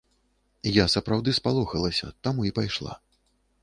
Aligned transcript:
Я 0.77 0.85
сапраўды 0.95 1.35
спалохалася, 1.41 2.13
таму 2.25 2.41
і 2.53 2.57
пайшла. 2.61 2.93